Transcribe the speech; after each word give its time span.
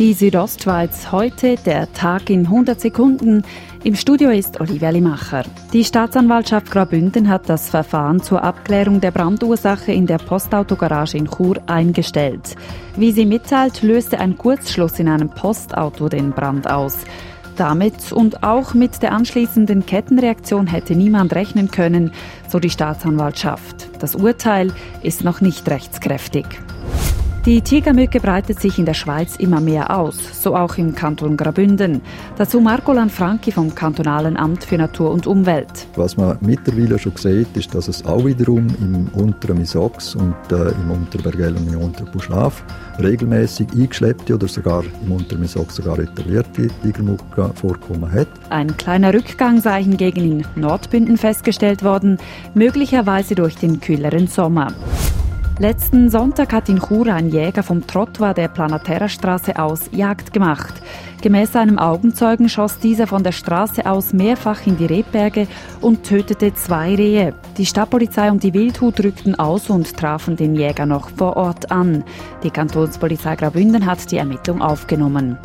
Die 0.00 0.12
Südostschweiz 0.12 1.12
heute, 1.12 1.54
der 1.54 1.92
Tag 1.92 2.28
in 2.28 2.46
100 2.46 2.80
Sekunden. 2.80 3.44
Im 3.84 3.94
Studio 3.94 4.30
ist 4.30 4.60
Olivia 4.60 4.90
Limacher. 4.90 5.44
Die 5.72 5.84
Staatsanwaltschaft 5.84 6.68
Graubünden 6.72 7.28
hat 7.28 7.48
das 7.48 7.70
Verfahren 7.70 8.20
zur 8.20 8.42
Abklärung 8.42 9.00
der 9.00 9.12
Brandursache 9.12 9.92
in 9.92 10.08
der 10.08 10.18
Postautogarage 10.18 11.16
in 11.16 11.28
Chur 11.28 11.62
eingestellt. 11.66 12.56
Wie 12.96 13.12
sie 13.12 13.24
mitteilt, 13.24 13.82
löste 13.82 14.18
ein 14.18 14.36
Kurzschluss 14.36 14.98
in 14.98 15.08
einem 15.08 15.28
Postauto 15.28 16.08
den 16.08 16.32
Brand 16.32 16.68
aus. 16.68 16.98
Damit 17.56 18.10
und 18.10 18.42
auch 18.42 18.74
mit 18.74 19.00
der 19.00 19.12
anschließenden 19.12 19.86
Kettenreaktion 19.86 20.66
hätte 20.66 20.96
niemand 20.96 21.36
rechnen 21.36 21.70
können, 21.70 22.10
so 22.48 22.58
die 22.58 22.70
Staatsanwaltschaft. 22.70 23.90
Das 24.00 24.16
Urteil 24.16 24.72
ist 25.04 25.22
noch 25.22 25.40
nicht 25.40 25.68
rechtskräftig. 25.68 26.46
Die 27.46 27.60
Tigermücke 27.60 28.20
breitet 28.20 28.58
sich 28.58 28.78
in 28.78 28.86
der 28.86 28.94
Schweiz 28.94 29.36
immer 29.36 29.60
mehr 29.60 29.94
aus, 29.94 30.16
so 30.42 30.56
auch 30.56 30.78
im 30.78 30.94
Kanton 30.94 31.36
Graubünden. 31.36 32.00
Dazu 32.38 32.58
Marco 32.58 32.94
Lanfranchi 32.94 33.52
vom 33.52 33.74
Kantonalen 33.74 34.38
Amt 34.38 34.64
für 34.64 34.78
Natur 34.78 35.10
und 35.10 35.26
Umwelt. 35.26 35.86
Was 35.94 36.16
man 36.16 36.38
mittlerweile 36.40 36.98
schon 36.98 37.14
sieht, 37.16 37.54
ist, 37.54 37.74
dass 37.74 37.88
es 37.88 38.02
auch 38.06 38.24
wiederum 38.24 38.68
im 38.80 39.08
unteren 39.12 39.58
Misox 39.58 40.14
und 40.14 40.34
äh, 40.52 40.70
im 40.70 40.90
unteren 40.90 41.22
Bergell 41.22 41.54
und 41.54 41.70
im 41.70 41.82
unteren 41.82 42.10
Buschlaf 42.12 42.64
regelmäßig 42.98 43.68
eingeschleppte 43.74 44.36
oder 44.36 44.48
sogar 44.48 44.82
im 45.04 45.12
unteren 45.12 45.42
Misox 45.42 45.74
sogar 45.74 45.98
etablierte 45.98 46.68
Tigermücke 46.82 47.50
vorkommen 47.56 48.10
hat. 48.10 48.28
Ein 48.48 48.74
kleiner 48.78 49.12
Rückgang 49.12 49.60
sei 49.60 49.82
hingegen 49.82 50.40
in 50.40 50.46
Nordbünden 50.56 51.18
festgestellt 51.18 51.84
worden, 51.84 52.16
möglicherweise 52.54 53.34
durch 53.34 53.56
den 53.56 53.80
kühleren 53.80 54.28
Sommer. 54.28 54.72
Letzten 55.60 56.10
Sonntag 56.10 56.52
hat 56.52 56.68
in 56.68 56.80
Chur 56.80 57.06
ein 57.06 57.28
Jäger 57.28 57.62
vom 57.62 57.86
Trottoir 57.86 58.34
der 58.34 58.48
Planaterra-Straße 58.48 59.56
aus 59.56 59.82
Jagd 59.92 60.32
gemacht. 60.32 60.74
Gemäß 61.22 61.54
einem 61.54 61.78
Augenzeugen 61.78 62.48
schoss 62.48 62.80
dieser 62.80 63.06
von 63.06 63.22
der 63.22 63.30
Straße 63.30 63.86
aus 63.86 64.12
mehrfach 64.12 64.66
in 64.66 64.76
die 64.76 64.86
Rebberge 64.86 65.46
und 65.80 66.02
tötete 66.02 66.52
zwei 66.54 66.96
Rehe. 66.96 67.34
Die 67.56 67.66
Stadtpolizei 67.66 68.32
und 68.32 68.42
die 68.42 68.52
Wildhut 68.52 68.98
rückten 68.98 69.36
aus 69.36 69.70
und 69.70 69.96
trafen 69.96 70.34
den 70.34 70.56
Jäger 70.56 70.86
noch 70.86 71.10
vor 71.10 71.36
Ort 71.36 71.70
an. 71.70 72.02
Die 72.42 72.50
Kantonspolizei 72.50 73.36
Graubünden 73.36 73.86
hat 73.86 74.10
die 74.10 74.18
Ermittlung 74.18 74.60
aufgenommen. 74.60 75.38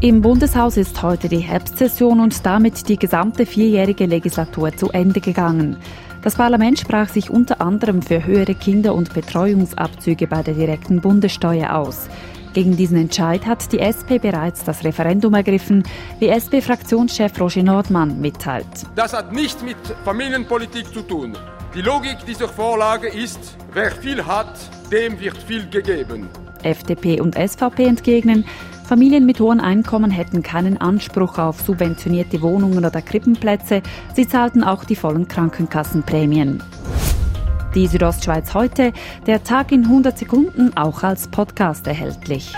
Im 0.00 0.22
Bundeshaus 0.22 0.78
ist 0.78 1.02
heute 1.02 1.28
die 1.28 1.40
Herbstsession 1.40 2.20
und 2.20 2.46
damit 2.46 2.88
die 2.88 2.96
gesamte 2.96 3.44
vierjährige 3.44 4.06
Legislatur 4.06 4.74
zu 4.74 4.88
Ende 4.92 5.20
gegangen. 5.20 5.76
Das 6.22 6.34
Parlament 6.34 6.78
sprach 6.78 7.08
sich 7.08 7.30
unter 7.30 7.62
anderem 7.62 8.02
für 8.02 8.26
höhere 8.26 8.54
Kinder- 8.54 8.94
und 8.94 9.14
Betreuungsabzüge 9.14 10.26
bei 10.26 10.42
der 10.42 10.52
direkten 10.52 11.00
Bundessteuer 11.00 11.74
aus. 11.74 12.08
Gegen 12.52 12.76
diesen 12.76 12.98
Entscheid 12.98 13.46
hat 13.46 13.72
die 13.72 13.78
SP 13.78 14.18
bereits 14.20 14.62
das 14.64 14.84
Referendum 14.84 15.32
ergriffen, 15.32 15.82
wie 16.18 16.28
SP-Fraktionschef 16.28 17.40
Roger 17.40 17.62
Nordmann 17.62 18.20
mitteilt. 18.20 18.66
Das 18.96 19.14
hat 19.14 19.32
nichts 19.32 19.62
mit 19.62 19.78
Familienpolitik 20.04 20.92
zu 20.92 21.00
tun. 21.02 21.38
Die 21.74 21.80
Logik 21.80 22.18
dieser 22.26 22.48
Vorlage 22.48 23.08
ist, 23.08 23.56
wer 23.72 23.90
viel 23.90 24.26
hat, 24.26 24.58
dem 24.90 25.18
wird 25.20 25.38
viel 25.38 25.70
gegeben. 25.70 26.28
FDP 26.62 27.20
und 27.20 27.36
SVP 27.36 27.84
entgegnen, 27.84 28.44
Familien 28.90 29.24
mit 29.24 29.38
hohen 29.38 29.60
Einkommen 29.60 30.10
hätten 30.10 30.42
keinen 30.42 30.76
Anspruch 30.76 31.38
auf 31.38 31.60
subventionierte 31.60 32.42
Wohnungen 32.42 32.84
oder 32.84 33.00
Krippenplätze. 33.00 33.82
Sie 34.16 34.26
zahlten 34.26 34.64
auch 34.64 34.82
die 34.82 34.96
vollen 34.96 35.28
Krankenkassenprämien. 35.28 36.60
Die 37.76 37.86
Südostschweiz 37.86 38.52
heute, 38.52 38.92
der 39.28 39.44
Tag 39.44 39.70
in 39.70 39.84
100 39.84 40.18
Sekunden, 40.18 40.76
auch 40.76 41.04
als 41.04 41.28
Podcast 41.28 41.86
erhältlich. 41.86 42.52